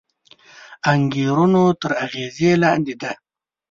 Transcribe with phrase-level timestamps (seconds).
[0.91, 3.13] انګېرنو تر اغېز لاندې دی